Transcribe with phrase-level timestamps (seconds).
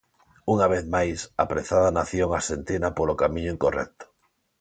[0.53, 4.05] Unha vez máis, a prezada nación arxentina polo camiño incorrecto.